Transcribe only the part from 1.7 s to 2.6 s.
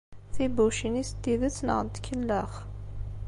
n tkellax?